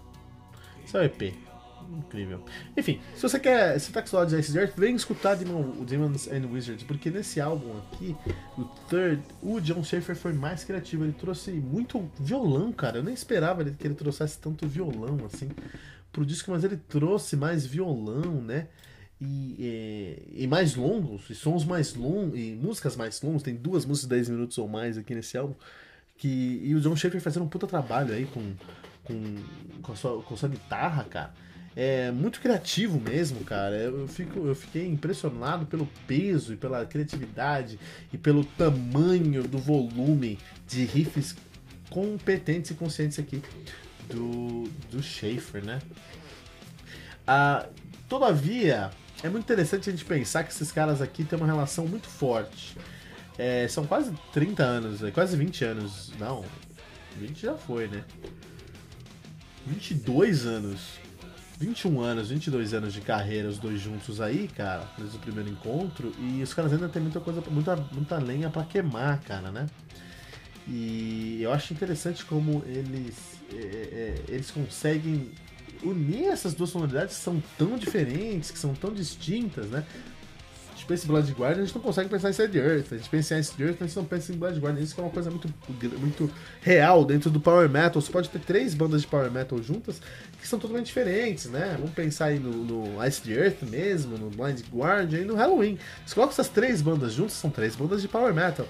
Isso 0.84 0.96
é 0.96 1.00
o 1.00 1.04
EP 1.04 1.49
incrível. 1.88 2.44
Enfim, 2.76 3.00
se 3.14 3.22
você 3.22 3.38
quer, 3.38 3.78
se 3.78 3.92
tá 3.92 4.02
com 4.02 4.08
saudade 4.08 4.34
de 4.34 4.40
Ice 4.40 4.56
Earth, 4.56 4.76
vem 4.76 4.94
escutar 4.94 5.34
Demon, 5.36 5.84
Demons 5.84 6.28
and 6.28 6.46
Wizards, 6.50 6.84
porque 6.84 7.10
nesse 7.10 7.40
álbum 7.40 7.78
aqui, 7.78 8.16
o 8.58 8.64
Third, 8.88 9.22
o 9.42 9.60
John 9.60 9.82
Schaefer 9.82 10.16
foi 10.16 10.32
mais 10.32 10.64
criativo. 10.64 11.04
Ele 11.04 11.12
trouxe 11.12 11.52
muito 11.52 12.10
violão, 12.18 12.72
cara. 12.72 12.98
Eu 12.98 13.02
nem 13.02 13.14
esperava 13.14 13.64
que 13.64 13.86
ele 13.86 13.94
trouxesse 13.94 14.38
tanto 14.38 14.66
violão 14.66 15.18
assim 15.26 15.48
pro 16.12 16.26
disco, 16.26 16.50
mas 16.50 16.64
ele 16.64 16.76
trouxe 16.76 17.36
mais 17.36 17.64
violão, 17.64 18.42
né? 18.42 18.66
E, 19.20 19.54
e, 19.58 20.44
e, 20.44 20.46
mais 20.46 20.74
longos, 20.74 21.28
e 21.28 21.34
sons 21.34 21.64
mais 21.64 21.94
longos, 21.94 22.38
e 22.38 22.58
músicas 22.60 22.96
mais 22.96 23.20
longas. 23.20 23.42
Tem 23.42 23.54
duas 23.54 23.84
músicas 23.84 24.08
de 24.08 24.16
10 24.16 24.28
minutos 24.30 24.58
ou 24.58 24.66
mais 24.66 24.96
aqui 24.96 25.14
nesse 25.14 25.36
álbum. 25.36 25.54
Que, 26.16 26.60
e 26.64 26.74
o 26.74 26.80
John 26.80 26.96
Schaefer 26.96 27.20
fazendo 27.20 27.44
um 27.44 27.48
puta 27.48 27.66
trabalho 27.66 28.14
aí 28.14 28.26
com, 28.26 28.54
com, 29.04 29.36
com, 29.82 29.92
a, 29.92 29.96
sua, 29.96 30.22
com 30.22 30.34
a 30.34 30.36
sua 30.36 30.48
guitarra, 30.48 31.04
cara 31.04 31.34
é 31.76 32.10
muito 32.10 32.40
criativo 32.40 33.00
mesmo, 33.00 33.44
cara. 33.44 33.76
Eu, 33.76 34.08
fico, 34.08 34.46
eu 34.46 34.54
fiquei 34.54 34.86
impressionado 34.86 35.66
pelo 35.66 35.88
peso 36.06 36.52
e 36.52 36.56
pela 36.56 36.84
criatividade 36.84 37.78
e 38.12 38.18
pelo 38.18 38.44
tamanho 38.44 39.46
do 39.46 39.58
volume 39.58 40.38
de 40.66 40.84
riffs 40.84 41.36
competentes 41.88 42.70
e 42.70 42.74
conscientes 42.74 43.18
aqui 43.18 43.42
do, 44.08 44.64
do 44.90 45.02
Schaefer, 45.02 45.64
né? 45.64 45.80
Ah, 47.26 47.66
todavia, 48.08 48.90
é 49.22 49.28
muito 49.28 49.44
interessante 49.44 49.88
a 49.88 49.92
gente 49.92 50.04
pensar 50.04 50.42
que 50.44 50.52
esses 50.52 50.72
caras 50.72 51.00
aqui 51.00 51.24
têm 51.24 51.38
uma 51.38 51.46
relação 51.46 51.86
muito 51.86 52.08
forte. 52.08 52.76
É, 53.38 53.66
são 53.68 53.86
quase 53.86 54.12
30 54.32 54.62
anos, 54.62 55.02
é, 55.04 55.10
quase 55.10 55.36
20 55.36 55.64
anos. 55.64 56.12
Não, 56.18 56.44
20 57.16 57.40
já 57.40 57.54
foi, 57.54 57.86
né? 57.86 58.04
22 59.66 60.46
anos 60.46 60.98
21 61.60 62.00
anos, 62.00 62.30
22 62.30 62.72
anos 62.72 62.94
de 62.94 63.02
carreira, 63.02 63.46
os 63.46 63.58
dois 63.58 63.78
juntos 63.78 64.18
aí, 64.18 64.48
cara, 64.48 64.88
desde 64.96 65.18
o 65.18 65.20
primeiro 65.20 65.50
encontro, 65.50 66.10
e 66.18 66.42
os 66.42 66.54
caras 66.54 66.72
ainda 66.72 66.88
tem 66.88 67.02
muita 67.02 67.20
coisa, 67.20 67.42
muita, 67.50 67.76
muita 67.76 68.16
lenha 68.16 68.48
para 68.48 68.64
queimar, 68.64 69.20
cara, 69.20 69.50
né? 69.50 69.66
E 70.66 71.38
eu 71.42 71.52
acho 71.52 71.74
interessante 71.74 72.24
como 72.24 72.64
eles, 72.66 73.38
é, 73.52 73.56
é, 73.56 74.24
eles 74.28 74.50
conseguem 74.50 75.30
unir 75.82 76.28
essas 76.28 76.54
duas 76.54 76.70
sonoridades 76.70 77.16
que 77.16 77.22
são 77.22 77.42
tão 77.58 77.76
diferentes, 77.76 78.50
que 78.50 78.58
são 78.58 78.72
tão 78.74 78.94
distintas, 78.94 79.66
né? 79.66 79.84
Pensa 80.90 81.04
em 81.04 81.08
Blood 81.08 81.32
Guardian, 81.32 81.62
a 81.62 81.64
gente 81.64 81.74
não 81.74 81.82
consegue 81.82 82.08
pensar 82.08 82.30
em 82.30 82.32
Side 82.32 82.58
Earth. 82.58 82.92
A 82.92 82.96
gente 82.96 83.08
pensa 83.08 83.36
em 83.36 83.40
Ice 83.40 83.62
Earth, 83.62 83.80
a 83.80 83.86
gente 83.86 83.96
não 83.96 84.04
pensa 84.04 84.32
em 84.32 84.36
Blood 84.36 84.58
Guardian. 84.58 84.82
Isso 84.82 85.00
é 85.00 85.04
uma 85.04 85.10
coisa 85.10 85.30
muito, 85.30 85.48
muito 85.98 86.30
real 86.60 87.04
dentro 87.04 87.30
do 87.30 87.40
Power 87.40 87.68
Metal. 87.68 88.02
Você 88.02 88.10
pode 88.10 88.28
ter 88.28 88.40
três 88.40 88.74
bandas 88.74 89.02
de 89.02 89.06
Power 89.06 89.30
Metal 89.30 89.62
juntas 89.62 90.00
que 90.40 90.48
são 90.48 90.58
totalmente 90.58 90.86
diferentes, 90.86 91.46
né? 91.46 91.76
Vamos 91.78 91.92
pensar 91.92 92.26
aí 92.26 92.40
no, 92.40 92.50
no 92.50 93.06
Ice 93.06 93.30
Earth 93.30 93.62
mesmo, 93.62 94.18
no 94.18 94.30
Blind 94.30 94.62
Guardian 94.72 95.20
e 95.20 95.24
no 95.24 95.36
Halloween. 95.36 95.78
Você 96.04 96.14
coloca 96.14 96.32
essas 96.32 96.48
três 96.48 96.82
bandas 96.82 97.12
juntas, 97.12 97.34
são 97.34 97.50
três 97.50 97.76
bandas 97.76 98.02
de 98.02 98.08
Power 98.08 98.34
Metal 98.34 98.66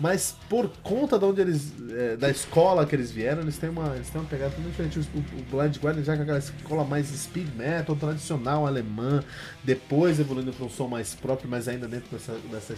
mas 0.00 0.36
por 0.48 0.68
conta 0.82 1.18
de 1.18 1.24
onde 1.24 1.40
eles, 1.40 1.72
é, 1.90 2.16
da 2.16 2.28
escola 2.28 2.84
que 2.84 2.96
eles 2.96 3.10
vieram, 3.10 3.42
eles 3.42 3.56
têm 3.58 3.70
uma, 3.70 3.94
eles 3.94 4.10
têm 4.10 4.20
uma 4.20 4.28
pegada 4.28 4.54
muito 4.58 4.70
diferente. 4.70 4.98
O, 4.98 5.18
o 5.18 5.42
Blind 5.56 5.76
Guardian 5.78 6.02
já 6.02 6.14
é 6.14 6.20
aquela 6.20 6.38
escola 6.38 6.84
mais 6.84 7.06
speed 7.06 7.54
metal, 7.54 7.94
tradicional 7.94 8.66
alemã, 8.66 9.22
depois 9.62 10.18
evoluindo 10.18 10.52
para 10.52 10.66
um 10.66 10.70
som 10.70 10.88
mais 10.88 11.14
próprio, 11.14 11.48
mas 11.48 11.68
ainda 11.68 11.86
dentro 11.86 12.10
dessa, 12.10 12.32
dessa, 12.50 12.74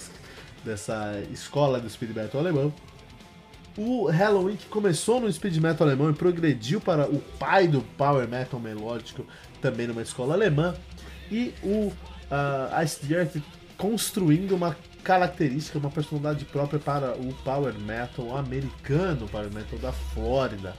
dessa 0.64 1.22
escola 1.32 1.80
do 1.80 1.88
speed 1.88 2.14
metal 2.14 2.40
alemão. 2.40 2.72
O 3.78 4.06
Halloween 4.06 4.56
que 4.56 4.66
começou 4.66 5.20
no 5.20 5.30
speed 5.30 5.56
metal 5.58 5.86
alemão 5.86 6.10
e 6.10 6.14
progrediu 6.14 6.80
para 6.80 7.08
o 7.08 7.18
pai 7.38 7.66
do 7.66 7.82
power 7.96 8.26
metal 8.28 8.60
melódico, 8.60 9.26
também 9.60 9.86
numa 9.86 10.02
escola 10.02 10.34
alemã. 10.34 10.74
E 11.30 11.52
o 11.62 11.88
uh, 11.88 12.84
Ice 12.84 13.12
Earth 13.12 13.36
construindo 13.76 14.54
uma 14.54 14.76
característica, 15.06 15.78
uma 15.78 15.88
personalidade 15.88 16.44
própria 16.46 16.80
para 16.80 17.12
o 17.12 17.32
power 17.44 17.72
metal 17.78 18.36
americano, 18.36 19.28
power 19.28 19.52
metal 19.52 19.78
da 19.78 19.92
Flórida, 19.92 20.74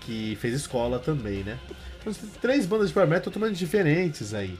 que 0.00 0.36
fez 0.40 0.54
escola 0.54 0.98
também, 0.98 1.44
né? 1.44 1.56
Então, 2.00 2.12
tem 2.12 2.28
três 2.42 2.66
bandas 2.66 2.88
de 2.88 2.94
power 2.94 3.08
metal 3.08 3.32
totalmente 3.32 3.56
diferentes 3.56 4.34
aí. 4.34 4.58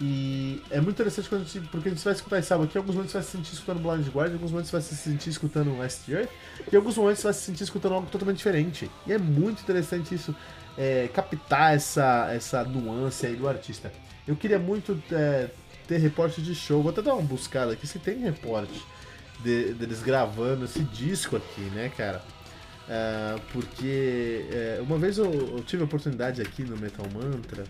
E 0.00 0.62
é 0.70 0.80
muito 0.80 0.96
interessante 0.96 1.28
quando 1.28 1.42
a 1.42 1.44
gente, 1.44 1.68
porque 1.68 1.90
a 1.90 1.92
gente 1.92 2.02
vai 2.02 2.14
escutar 2.14 2.38
esse 2.38 2.50
álbum 2.50 2.64
aqui, 2.64 2.78
alguns 2.78 2.94
momentos 2.94 3.12
você 3.12 3.18
vai 3.18 3.26
se 3.26 3.36
sentir 3.36 3.52
escutando 3.52 3.82
Blind 3.82 4.08
Guardian, 4.08 4.34
alguns 4.36 4.50
momentos 4.50 4.70
você 4.70 4.76
vai 4.76 4.82
se 4.82 4.96
sentir 4.96 5.28
escutando 5.28 5.78
Last 5.78 6.10
Year, 6.10 6.28
e 6.72 6.74
alguns 6.74 6.96
momentos 6.96 7.20
você 7.20 7.26
vai 7.26 7.34
se 7.34 7.40
sentir 7.42 7.64
escutando 7.64 7.92
algo 7.92 8.08
totalmente 8.08 8.38
diferente. 8.38 8.90
E 9.06 9.12
é 9.12 9.18
muito 9.18 9.60
interessante 9.62 10.14
isso, 10.14 10.34
é, 10.78 11.10
captar 11.12 11.74
essa, 11.74 12.32
essa 12.32 12.64
nuance 12.64 13.26
aí 13.26 13.36
do 13.36 13.46
artista. 13.46 13.92
Eu 14.26 14.34
queria 14.34 14.58
muito 14.58 15.00
é, 15.12 15.50
ter 15.86 15.98
reporte 15.98 16.40
de 16.42 16.54
show. 16.54 16.82
Vou 16.82 16.90
até 16.90 17.02
dar 17.02 17.14
uma 17.14 17.22
buscada 17.22 17.72
aqui 17.72 17.86
se 17.86 17.98
tem 17.98 18.18
reporte 18.18 18.82
de, 19.42 19.74
deles 19.74 20.02
gravando 20.02 20.64
esse 20.64 20.80
disco 20.80 21.36
aqui, 21.36 21.62
né, 21.74 21.90
cara? 21.96 22.22
Uh, 22.82 23.40
porque 23.52 24.44
uh, 24.78 24.82
uma 24.82 24.98
vez 24.98 25.16
eu, 25.18 25.32
eu, 25.32 25.62
tive 25.62 25.82
a 25.82 25.84
oportunidade 25.84 26.42
aqui 26.42 26.64
no 26.64 26.76
Metal 26.76 27.06
Mantra 27.12 27.64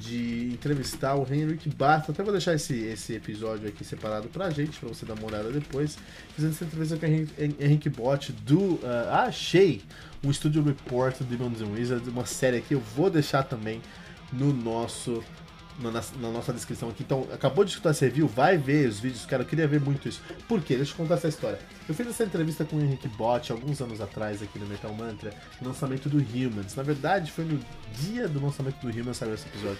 de 0.00 0.50
entrevistar 0.52 1.14
o 1.14 1.26
Henrik 1.32 1.68
Basta. 1.68 2.12
Até 2.12 2.22
vou 2.22 2.32
deixar 2.32 2.54
esse, 2.54 2.74
esse 2.74 3.14
episódio 3.14 3.68
aqui 3.68 3.84
separado 3.84 4.28
pra 4.28 4.50
gente, 4.50 4.78
pra 4.78 4.88
você 4.88 5.04
dar 5.04 5.14
uma 5.14 5.26
olhada 5.26 5.52
depois. 5.52 5.98
Fazendo 6.34 6.52
essa 6.52 6.64
entrevista 6.64 6.96
com 6.96 7.06
o 7.06 7.64
Henrik 7.64 7.88
Bott 7.90 8.32
do. 8.32 8.74
Uh, 8.74 8.80
achei 9.10 9.82
um 10.24 10.32
Studio 10.32 10.62
Report 10.62 11.16
do 11.18 11.24
Demons 11.24 11.60
and 11.60 11.66
Wizards, 11.66 12.08
uma 12.08 12.26
série 12.26 12.56
aqui. 12.56 12.74
Eu 12.74 12.80
vou 12.80 13.10
deixar 13.10 13.42
também 13.42 13.80
no 14.32 14.52
nosso 14.52 15.22
na, 15.78 15.90
na, 15.90 16.30
nossa 16.30 16.52
descrição 16.52 16.88
aqui. 16.88 17.02
Então, 17.02 17.26
acabou 17.32 17.64
de 17.64 17.70
escutar 17.70 17.90
esse 17.90 18.04
review, 18.04 18.26
vai 18.26 18.56
ver 18.56 18.88
os 18.88 19.00
vídeos, 19.00 19.24
cara. 19.26 19.42
Eu 19.42 19.46
queria 19.46 19.66
ver 19.66 19.80
muito 19.80 20.08
isso. 20.08 20.20
Por 20.46 20.60
quê? 20.60 20.76
Deixa 20.76 20.92
eu 20.92 20.96
contar 20.96 21.14
essa 21.14 21.28
história. 21.28 21.58
Eu 21.88 21.94
fiz 21.94 22.06
essa 22.06 22.24
entrevista 22.24 22.64
com 22.64 22.76
o 22.76 22.80
Henrique 22.80 23.08
Bott 23.08 23.52
alguns 23.52 23.80
anos 23.80 24.00
atrás 24.00 24.42
aqui 24.42 24.58
no 24.58 24.66
Metal 24.66 24.92
Mantra, 24.92 25.32
no 25.60 25.68
lançamento 25.68 26.08
do 26.08 26.18
Humans. 26.18 26.74
Na 26.74 26.82
verdade, 26.82 27.30
foi 27.30 27.44
no 27.44 27.60
dia 27.94 28.28
do 28.28 28.44
lançamento 28.44 28.76
do 28.80 28.88
Humans 28.88 29.16
saiu 29.16 29.34
esse 29.34 29.46
episódio 29.46 29.78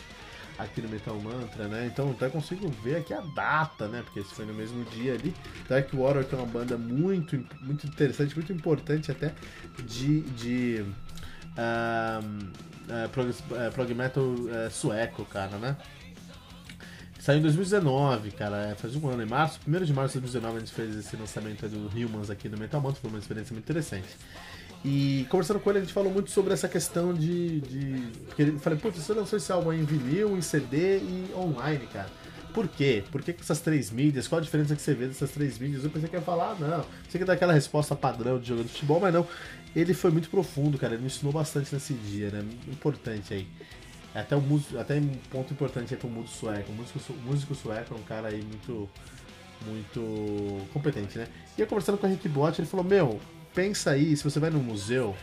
aqui 0.58 0.82
no 0.82 0.88
Metal 0.88 1.18
Mantra, 1.20 1.68
né? 1.68 1.86
Então 1.86 2.10
até 2.10 2.28
consigo 2.28 2.68
ver 2.82 2.96
aqui 2.96 3.14
a 3.14 3.20
data, 3.20 3.86
né? 3.86 4.02
Porque 4.02 4.20
esse 4.20 4.34
foi 4.34 4.44
no 4.44 4.52
mesmo 4.52 4.84
dia 4.86 5.14
ali. 5.14 5.34
Dark 5.68 5.92
Water, 5.94 6.24
que 6.24 6.34
é 6.34 6.38
uma 6.38 6.46
banda 6.46 6.76
muito, 6.76 7.42
muito 7.60 7.86
interessante, 7.86 8.34
muito 8.34 8.52
importante 8.52 9.10
até 9.10 9.32
de. 9.84 10.22
de 10.22 10.84
um, 11.56 12.67
é, 12.90 13.08
prog, 13.08 13.34
é, 13.52 13.70
prog 13.70 13.94
metal 13.94 14.24
é, 14.52 14.70
sueco, 14.70 15.24
cara, 15.24 15.56
né? 15.58 15.76
Saiu 17.18 17.40
em 17.40 17.42
2019, 17.42 18.30
cara, 18.30 18.68
é, 18.68 18.74
faz 18.74 18.94
um 18.94 19.08
ano, 19.08 19.22
em 19.22 19.26
março, 19.26 19.58
1 19.66 19.84
de 19.84 19.92
março 19.92 20.14
de 20.14 20.20
2019 20.20 20.56
a 20.56 20.60
gente 20.60 20.72
fez 20.72 20.96
esse 20.96 21.16
lançamento 21.16 21.68
do 21.68 21.88
Humans 21.88 22.30
aqui 22.30 22.48
no 22.48 22.56
Metal 22.56 22.80
Mantra, 22.80 23.00
foi 23.00 23.10
uma 23.10 23.18
experiência 23.18 23.52
muito 23.52 23.64
interessante. 23.64 24.08
E 24.84 25.26
conversando 25.28 25.58
com 25.58 25.70
ele, 25.70 25.80
a 25.80 25.82
gente 25.82 25.92
falou 25.92 26.12
muito 26.12 26.30
sobre 26.30 26.54
essa 26.54 26.68
questão 26.68 27.12
de. 27.12 27.60
de 27.60 28.02
porque 28.26 28.42
ele 28.42 28.58
falei, 28.58 28.78
putz, 28.78 28.98
você 28.98 29.12
lançou 29.12 29.36
esse 29.36 29.50
álbum 29.50 29.72
em 29.72 29.84
vinil, 29.84 30.36
em 30.36 30.40
CD 30.40 30.98
e 30.98 31.32
online, 31.36 31.86
cara. 31.88 32.08
Por 32.52 32.66
quê? 32.68 33.04
Por 33.10 33.22
que 33.22 33.34
essas 33.38 33.60
três 33.60 33.90
mídias? 33.90 34.26
Qual 34.26 34.40
a 34.40 34.42
diferença 34.42 34.74
que 34.74 34.82
você 34.82 34.94
vê 34.94 35.06
dessas 35.06 35.30
três 35.30 35.58
mídias? 35.58 35.84
Eu 35.84 35.90
pensei 35.90 36.08
que 36.08 36.16
ia 36.16 36.22
falar, 36.22 36.52
ah, 36.52 36.56
não. 36.58 36.84
Você 37.08 37.18
quer 37.18 37.24
dar 37.24 37.34
aquela 37.34 37.52
resposta 37.52 37.94
padrão 37.94 38.38
de 38.38 38.48
jogo 38.48 38.64
de 38.64 38.70
futebol, 38.70 39.00
mas 39.00 39.12
não 39.14 39.26
ele 39.74 39.94
foi 39.94 40.10
muito 40.10 40.28
profundo, 40.28 40.78
cara. 40.78 40.94
Ele 40.94 41.02
me 41.02 41.06
ensinou 41.06 41.32
bastante 41.32 41.72
nesse 41.72 41.94
dia, 41.94 42.30
né? 42.30 42.44
Importante 42.68 43.34
aí. 43.34 43.46
Até, 44.14 44.34
o 44.34 44.40
músico, 44.40 44.78
até 44.78 44.94
um 44.96 45.08
ponto 45.30 45.52
importante 45.52 45.94
aí 45.94 46.00
pro 46.00 46.08
músico 46.08 46.36
sueco. 46.36 46.72
O 46.72 46.74
músico, 46.74 46.98
músico 47.24 47.54
sueco 47.54 47.94
é 47.94 47.96
um 47.96 48.02
cara 48.02 48.28
aí 48.28 48.42
muito, 48.42 48.88
muito 49.66 50.66
competente, 50.72 51.18
né? 51.18 51.28
E 51.56 51.60
eu 51.60 51.66
conversando 51.66 51.98
com 51.98 52.06
o 52.06 52.10
Henrique 52.10 52.28
Bott, 52.28 52.60
ele 52.60 52.68
falou: 52.68 52.84
Meu, 52.84 53.20
pensa 53.54 53.90
aí, 53.90 54.16
se 54.16 54.24
você 54.24 54.40
vai 54.40 54.50
no 54.50 54.60
museu, 54.60 55.14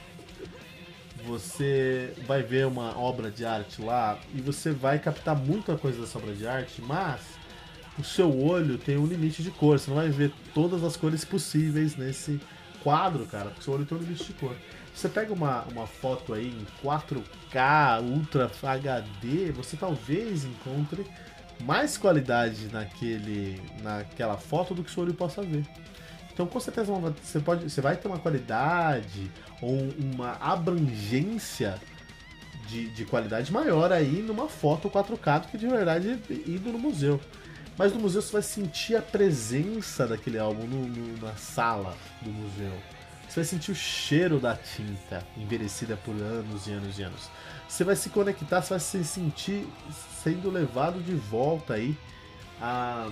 você 1.25 2.13
vai 2.27 2.43
ver 2.43 2.67
uma 2.67 2.97
obra 2.97 3.31
de 3.31 3.45
arte 3.45 3.81
lá 3.81 4.17
e 4.33 4.41
você 4.41 4.71
vai 4.71 4.99
captar 4.99 5.35
muita 5.35 5.75
coisa 5.77 6.01
dessa 6.01 6.17
obra 6.17 6.33
de 6.33 6.47
arte, 6.47 6.81
mas 6.81 7.21
o 7.97 8.03
seu 8.03 8.37
olho 8.39 8.77
tem 8.77 8.97
um 8.97 9.05
limite 9.05 9.41
de 9.41 9.51
cor. 9.51 9.79
Você 9.79 9.89
não 9.89 9.97
vai 9.97 10.09
ver 10.09 10.31
todas 10.53 10.83
as 10.83 10.95
cores 10.95 11.25
possíveis 11.25 11.95
nesse 11.95 12.39
quadro, 12.83 13.25
cara, 13.25 13.49
porque 13.49 13.63
seu 13.63 13.73
olho 13.73 13.85
tem 13.85 13.97
um 13.97 14.01
limite 14.01 14.25
de 14.25 14.33
cor. 14.33 14.55
Você 14.93 15.09
pega 15.09 15.33
uma, 15.33 15.63
uma 15.63 15.87
foto 15.87 16.33
aí 16.33 16.47
em 16.47 16.85
4K, 16.85 18.01
Ultra 18.01 18.49
HD, 18.63 19.51
você 19.51 19.75
talvez 19.75 20.45
encontre 20.45 21.05
mais 21.63 21.97
qualidade 21.97 22.67
naquele, 22.71 23.61
naquela 23.81 24.37
foto 24.37 24.73
do 24.73 24.83
que 24.83 24.91
seu 24.91 25.03
olho 25.03 25.13
possa 25.13 25.41
ver. 25.41 25.65
Então, 26.35 26.45
com 26.45 26.59
certeza, 26.59 26.91
você, 27.23 27.39
pode, 27.39 27.69
você 27.69 27.79
vai 27.79 27.95
ter 27.95 28.09
uma 28.09 28.19
qualidade 28.19 29.31
ou 29.61 29.87
uma 29.97 30.33
abrangência 30.41 31.79
de, 32.67 32.89
de 32.89 33.05
qualidade 33.05 33.53
maior 33.53 33.89
aí 33.93 34.21
numa 34.21 34.49
foto 34.49 34.89
4K 34.89 35.43
do 35.43 35.47
que 35.47 35.57
de 35.57 35.65
verdade 35.65 36.19
indo 36.45 36.73
no 36.73 36.77
museu. 36.77 37.21
Mas 37.77 37.93
no 37.93 38.01
museu 38.01 38.21
você 38.21 38.33
vai 38.33 38.41
sentir 38.41 38.97
a 38.97 39.01
presença 39.01 40.05
daquele 40.05 40.37
álbum 40.37 40.67
no, 40.67 40.85
no, 40.85 41.25
na 41.25 41.37
sala 41.37 41.95
do 42.21 42.29
museu. 42.29 42.73
Você 43.29 43.35
vai 43.35 43.45
sentir 43.45 43.71
o 43.71 43.75
cheiro 43.75 44.37
da 44.37 44.57
tinta 44.57 45.25
envelhecida 45.37 45.95
por 45.95 46.15
anos 46.15 46.67
e 46.67 46.71
anos 46.71 46.99
e 46.99 47.03
anos. 47.03 47.29
Você 47.65 47.85
vai 47.85 47.95
se 47.95 48.09
conectar, 48.09 48.61
você 48.61 48.71
vai 48.71 48.79
se 48.81 49.05
sentir 49.05 49.65
sendo 50.21 50.51
levado 50.51 51.01
de 51.01 51.15
volta 51.15 51.75
aí 51.75 51.97
a, 52.61 53.09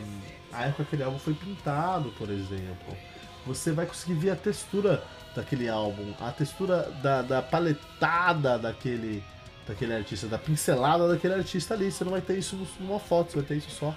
a 0.52 0.64
época 0.64 0.84
que 0.84 0.90
aquele 0.90 1.04
álbum 1.04 1.20
foi 1.20 1.34
pintado, 1.34 2.12
por 2.18 2.30
exemplo. 2.30 2.98
Você 3.46 3.72
vai 3.72 3.86
conseguir 3.86 4.14
ver 4.14 4.32
a 4.32 4.36
textura 4.36 5.04
daquele 5.36 5.68
álbum, 5.68 6.14
a 6.20 6.32
textura 6.32 6.90
da, 7.02 7.22
da 7.22 7.42
paletada 7.42 8.58
daquele, 8.58 9.24
daquele 9.68 9.94
artista, 9.94 10.28
da 10.28 10.38
pincelada 10.38 11.08
daquele 11.08 11.34
artista 11.34 11.74
ali. 11.74 11.92
Você 11.92 12.04
não 12.04 12.12
vai 12.12 12.22
ter 12.22 12.38
isso 12.38 12.56
numa 12.80 13.00
foto, 13.00 13.32
você 13.32 13.38
vai 13.38 13.46
ter 13.46 13.58
isso 13.58 13.72
só 13.72 13.94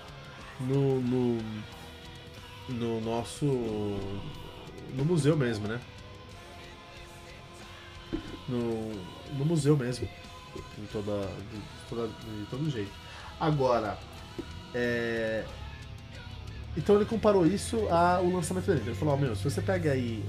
no, 0.60 1.00
no, 1.00 1.38
no 2.68 3.00
nosso. 3.00 3.46
no 4.94 5.04
museu 5.04 5.36
mesmo, 5.36 5.68
né? 5.68 5.80
No, 8.48 8.92
no 9.38 9.44
museu 9.44 9.76
mesmo. 9.76 10.08
De, 10.78 10.86
toda, 10.86 11.26
de, 11.26 11.60
toda, 11.88 12.08
de 12.08 12.46
todo 12.50 12.70
jeito. 12.70 12.92
Agora, 13.38 13.98
é... 14.74 15.44
então 16.76 16.96
ele 16.96 17.04
comparou 17.04 17.46
isso 17.46 17.88
ao 17.88 18.28
lançamento 18.28 18.66
dele. 18.66 18.82
Ele 18.86 18.94
falou: 18.94 19.14
oh, 19.14 19.16
meu, 19.16 19.34
se 19.34 19.44
você 19.44 19.62
pega 19.62 19.92
aí 19.92 20.22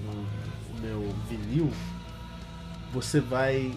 o, 0.71 0.81
meu 0.81 1.13
vinil, 1.27 1.71
você 2.93 3.19
vai 3.19 3.73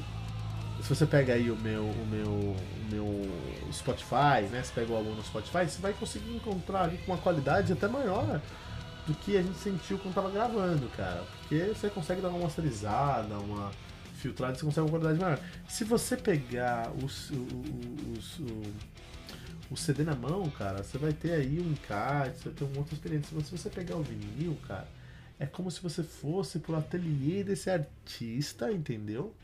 se 0.82 0.88
você 0.88 1.06
pega 1.06 1.34
aí 1.34 1.50
o 1.50 1.56
meu, 1.56 1.82
o 1.82 2.06
meu, 2.06 2.26
o 2.26 2.56
meu 2.90 3.72
Spotify, 3.72 4.42
né? 4.50 4.62
Você 4.62 4.72
pega 4.74 4.92
o 4.92 4.96
álbum 4.96 5.14
no 5.14 5.22
Spotify, 5.22 5.68
você 5.68 5.80
vai 5.80 5.92
conseguir 5.92 6.34
encontrar 6.34 6.84
ali 6.84 6.98
com 6.98 7.12
uma 7.12 7.18
qualidade 7.18 7.72
até 7.72 7.86
maior 7.86 8.40
do 9.06 9.14
que 9.14 9.36
a 9.36 9.42
gente 9.42 9.58
sentiu 9.58 9.98
quando 9.98 10.14
tava 10.14 10.30
gravando, 10.30 10.88
cara. 10.96 11.24
Porque 11.40 11.72
você 11.74 11.90
consegue 11.90 12.20
dar 12.20 12.28
uma 12.28 12.44
masterizada, 12.44 13.38
uma 13.38 13.70
filtrada, 14.14 14.54
você 14.54 14.64
consegue 14.64 14.86
uma 14.86 14.98
qualidade 14.98 15.20
maior. 15.20 15.38
Se 15.68 15.84
você 15.84 16.16
pegar 16.16 16.90
o, 16.90 17.06
o, 17.34 18.42
o, 18.42 18.72
o, 19.70 19.76
CD 19.76 20.02
na 20.02 20.14
mão, 20.14 20.50
cara, 20.50 20.82
você 20.82 20.98
vai 20.98 21.12
ter 21.12 21.32
aí 21.32 21.60
um 21.60 21.72
encarte, 21.72 22.38
você 22.38 22.44
vai 22.44 22.54
ter 22.54 22.64
uma 22.64 22.78
outra 22.78 22.94
experiência. 22.94 23.28
Mas 23.34 23.46
se 23.46 23.56
você 23.56 23.70
pegar 23.70 23.96
o 23.96 24.02
vinil, 24.02 24.56
cara, 24.66 24.88
é 25.38 25.46
como 25.46 25.70
se 25.70 25.80
você 25.80 26.02
fosse 26.02 26.58
pro 26.58 26.76
ateliê 26.76 27.44
desse 27.44 27.70
artista, 27.70 28.70
entendeu? 28.70 29.34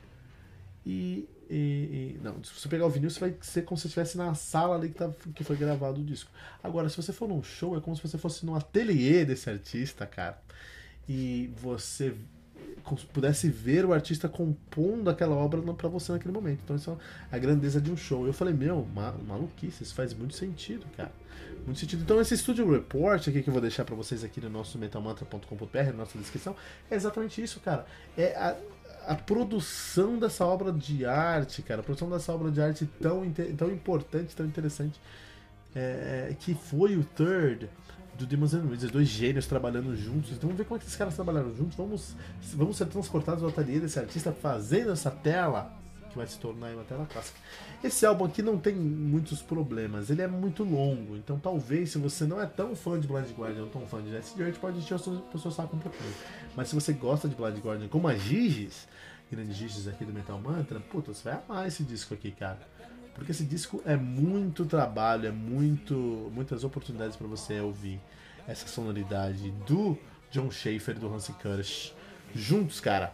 E, 0.84 1.28
e, 1.50 2.16
e, 2.16 2.20
não, 2.22 2.42
se 2.44 2.52
você 2.52 2.68
pegar 2.68 2.86
o 2.86 2.90
vinil, 2.90 3.10
você 3.10 3.20
vai 3.20 3.36
ser 3.40 3.62
como 3.62 3.78
se 3.78 3.86
estivesse 3.86 4.16
na 4.16 4.34
sala 4.34 4.76
ali 4.76 4.88
que, 4.88 4.94
tá, 4.94 5.10
que 5.34 5.42
foi 5.42 5.56
gravado 5.56 6.00
o 6.00 6.04
disco. 6.04 6.30
Agora, 6.62 6.88
se 6.88 6.96
você 6.96 7.12
for 7.12 7.28
num 7.28 7.42
show, 7.42 7.76
é 7.76 7.80
como 7.80 7.96
se 7.96 8.02
você 8.02 8.18
fosse 8.18 8.44
num 8.46 8.54
ateliê 8.54 9.24
desse 9.24 9.50
artista, 9.50 10.06
cara. 10.06 10.40
E 11.08 11.52
você 11.56 12.14
pudesse 13.12 13.48
ver 13.48 13.84
o 13.84 13.92
artista 13.92 14.28
compondo 14.28 15.10
aquela 15.10 15.34
obra 15.34 15.60
para 15.74 15.88
você 15.88 16.12
naquele 16.12 16.32
momento. 16.32 16.60
Então, 16.64 16.76
isso 16.76 16.98
é 17.32 17.36
a 17.36 17.38
grandeza 17.38 17.80
de 17.80 17.90
um 17.90 17.96
show. 17.96 18.26
Eu 18.26 18.32
falei, 18.32 18.54
meu, 18.54 18.86
maluquice, 19.26 19.82
isso 19.82 19.94
faz 19.94 20.14
muito 20.14 20.34
sentido, 20.34 20.86
cara. 20.96 21.12
Muito 21.64 21.80
sentido. 21.80 22.02
Então, 22.02 22.20
esse 22.20 22.36
Studio 22.38 22.70
Report 22.70 23.26
aqui 23.26 23.42
que 23.42 23.48
eu 23.48 23.52
vou 23.52 23.60
deixar 23.60 23.84
para 23.84 23.96
vocês 23.96 24.22
aqui 24.22 24.40
no 24.40 24.48
nosso 24.48 24.78
metalmantra.com.br, 24.78 25.78
na 25.86 25.92
nossa 25.92 26.16
descrição, 26.16 26.54
é 26.88 26.94
exatamente 26.94 27.42
isso, 27.42 27.58
cara. 27.58 27.84
É 28.16 28.36
a, 28.36 28.56
a 29.06 29.14
produção 29.16 30.18
dessa 30.18 30.46
obra 30.46 30.72
de 30.72 31.04
arte, 31.04 31.62
cara, 31.62 31.80
a 31.80 31.84
produção 31.84 32.08
dessa 32.08 32.32
obra 32.32 32.52
de 32.52 32.60
arte 32.60 32.88
tão, 33.00 33.28
tão 33.56 33.70
importante, 33.70 34.34
tão 34.36 34.46
interessante, 34.46 35.00
é, 35.74 36.28
é, 36.30 36.36
que 36.38 36.54
foi 36.54 36.96
o 36.96 37.04
Third 37.04 37.68
do 38.16 38.26
Demons 38.26 38.54
and 38.54 38.62
Wizards, 38.62 38.90
dois 38.90 39.08
gênios 39.08 39.46
trabalhando 39.46 39.94
juntos. 39.96 40.30
Então 40.30 40.48
vamos 40.48 40.56
ver 40.56 40.64
como 40.64 40.76
é 40.76 40.78
que 40.80 40.86
esses 40.86 40.96
caras 40.96 41.14
trabalharam 41.14 41.54
juntos. 41.54 41.76
Vamos, 41.76 42.14
vamos 42.54 42.76
ser 42.76 42.86
transportados 42.86 43.42
ao 43.42 43.50
ateliê 43.50 43.78
desse 43.78 43.98
artista 43.98 44.32
fazendo 44.32 44.92
essa 44.92 45.10
tela 45.10 45.72
que 46.10 46.16
vai 46.16 46.26
se 46.26 46.38
tornar 46.38 46.72
uma 46.72 46.84
tela 46.84 47.06
clássica. 47.06 47.38
Esse 47.84 48.06
álbum 48.06 48.24
aqui 48.24 48.40
não 48.40 48.58
tem 48.58 48.74
muitos 48.74 49.42
problemas, 49.42 50.08
ele 50.08 50.22
é 50.22 50.26
muito 50.26 50.64
longo, 50.64 51.14
então 51.14 51.38
talvez 51.38 51.90
se 51.90 51.98
você 51.98 52.24
não 52.24 52.40
é 52.40 52.46
tão 52.46 52.74
fã 52.74 52.98
de 52.98 53.06
Blind 53.06 53.30
Guardian 53.36 53.64
ou 53.64 53.68
tão 53.68 53.86
fã 53.86 54.02
de 54.02 54.10
Jesse 54.10 54.34
Dirt, 54.34 54.56
pode 54.56 54.78
encher 54.78 54.94
o 54.94 54.98
seu, 54.98 55.22
o 55.32 55.38
seu 55.38 55.50
saco 55.50 55.76
um 55.76 55.78
pouquinho. 55.78 56.12
Mas 56.56 56.68
se 56.68 56.74
você 56.74 56.94
gosta 56.94 57.28
de 57.28 57.34
Blind 57.34 57.58
Guardian, 57.58 57.88
como 57.88 58.08
a 58.08 58.16
Giges, 58.16 58.88
grandes 59.30 59.56
Giges 59.56 59.86
aqui 59.86 60.04
do 60.04 60.12
Metal 60.12 60.40
Mantra, 60.40 60.80
puta, 60.80 61.12
você 61.12 61.28
vai 61.28 61.42
amar 61.46 61.68
esse 61.68 61.82
disco 61.82 62.14
aqui, 62.14 62.30
cara. 62.30 62.60
Porque 63.16 63.32
esse 63.32 63.44
disco 63.44 63.82
é 63.84 63.96
muito 63.96 64.64
trabalho, 64.66 65.26
é 65.26 65.32
muito 65.32 66.30
muitas 66.34 66.64
oportunidades 66.64 67.16
para 67.16 67.26
você 67.26 67.60
ouvir 67.60 68.00
essa 68.46 68.68
sonoridade 68.68 69.50
do 69.66 69.98
John 70.30 70.50
Schaefer 70.50 70.98
do 70.98 71.12
Hansi 71.12 71.32
Kirsch 71.32 71.92
juntos, 72.34 72.78
cara. 72.78 73.12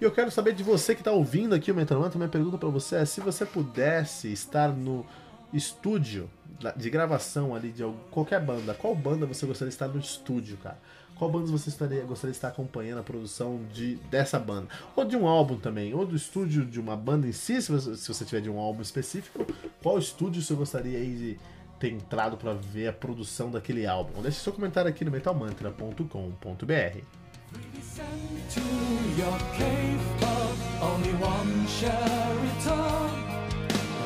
E 0.00 0.04
eu 0.04 0.12
quero 0.12 0.30
saber 0.30 0.54
de 0.54 0.62
você 0.62 0.94
que 0.94 1.00
está 1.00 1.10
ouvindo 1.10 1.54
aqui 1.54 1.70
o 1.72 1.74
Metal 1.74 1.98
Mantra, 1.98 2.18
minha 2.18 2.28
pergunta 2.28 2.58
para 2.58 2.68
você 2.68 2.96
é 2.96 3.04
se 3.04 3.20
você 3.20 3.46
pudesse 3.46 4.32
estar 4.32 4.68
no 4.68 5.06
estúdio 5.52 6.28
de 6.76 6.90
gravação 6.90 7.54
ali 7.54 7.70
de 7.70 7.82
qualquer 8.10 8.40
banda, 8.40 8.74
qual 8.74 8.94
banda 8.94 9.24
você 9.24 9.46
gostaria 9.46 9.70
de 9.70 9.74
estar 9.74 9.88
no 9.88 9.98
estúdio, 9.98 10.56
cara? 10.58 10.78
Qual 11.16 11.30
banda 11.30 11.46
você 11.46 11.68
estaria, 11.68 12.02
gostaria 12.02 12.32
de 12.32 12.36
estar 12.36 12.48
acompanhando 12.48 12.98
a 12.98 13.02
produção 13.02 13.60
de, 13.72 13.96
dessa 14.10 14.38
banda? 14.38 14.68
Ou 14.96 15.04
de 15.04 15.16
um 15.16 15.26
álbum 15.26 15.56
também, 15.56 15.94
ou 15.94 16.04
do 16.04 16.16
estúdio 16.16 16.64
de 16.64 16.80
uma 16.80 16.96
banda 16.96 17.26
em 17.26 17.32
si, 17.32 17.62
se 17.62 17.70
você, 17.70 17.96
se 17.96 18.08
você 18.08 18.24
tiver 18.24 18.40
de 18.40 18.50
um 18.50 18.58
álbum 18.58 18.82
específico, 18.82 19.46
qual 19.82 19.98
estúdio 19.98 20.42
você 20.42 20.54
gostaria 20.54 20.98
de 20.98 21.38
ter 21.78 21.92
entrado 21.92 22.36
para 22.36 22.52
ver 22.52 22.88
a 22.88 22.92
produção 22.92 23.50
daquele 23.50 23.86
álbum? 23.86 24.20
Deixe 24.22 24.40
seu 24.40 24.52
comentário 24.52 24.90
aqui 24.90 25.04
no 25.04 25.10
metalmantra.com.br. 25.10 26.98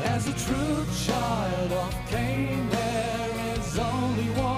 As 0.04 0.26
a 0.26 0.32
true 0.32 0.86
child 0.92 1.72
of 1.72 1.94
Cain, 2.08 2.68
there 2.70 3.56
is 3.56 3.78
only 3.78 4.30
one 4.40 4.57